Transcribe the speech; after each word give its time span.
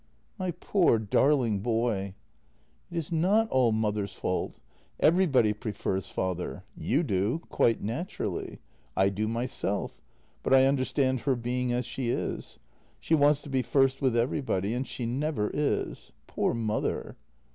"My 0.39 0.49
poor, 0.49 0.97
darling 0.97 1.59
boy."" 1.59 2.15
It 2.91 2.97
is 2.97 3.11
not 3.11 3.47
all 3.51 3.71
mother's 3.71 4.13
fault. 4.13 4.57
Everybody 4.99 5.53
prefers 5.53 6.07
father. 6.09 6.63
You 6.75 7.03
do— 7.03 7.37
quite 7.51 7.83
naturally— 7.83 8.57
I 8.97 9.09
do 9.09 9.27
myself, 9.27 10.01
but 10.41 10.55
I 10.55 10.65
understand 10.65 11.19
her 11.19 11.35
being 11.35 11.71
as 11.71 11.85
she 11.85 12.09
is. 12.09 12.57
She 12.99 13.13
wants 13.13 13.43
to 13.43 13.49
be 13.51 13.61
first 13.61 14.01
with 14.01 14.17
everybody, 14.17 14.73
and 14.73 14.87
she 14.87 15.05
never 15.05 15.51
is. 15.53 16.11
Poor 16.25 16.55
mother." 16.55 17.15